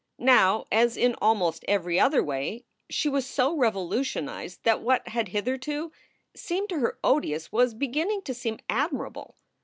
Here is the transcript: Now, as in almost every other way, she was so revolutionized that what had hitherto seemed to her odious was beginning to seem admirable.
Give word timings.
Now, 0.17 0.65
as 0.71 0.97
in 0.97 1.13
almost 1.21 1.63
every 1.67 1.99
other 1.99 2.23
way, 2.23 2.65
she 2.89 3.07
was 3.07 3.23
so 3.23 3.55
revolutionized 3.55 4.63
that 4.63 4.81
what 4.81 5.09
had 5.09 5.27
hitherto 5.27 5.91
seemed 6.35 6.69
to 6.69 6.79
her 6.79 6.97
odious 7.03 7.51
was 7.51 7.75
beginning 7.75 8.23
to 8.23 8.33
seem 8.33 8.57
admirable. 8.67 9.35